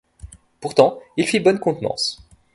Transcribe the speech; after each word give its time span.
Pourtant 0.61 0.97
il 1.15 1.27
fit 1.27 1.39
bonne 1.39 1.59
contenance. 1.59 2.27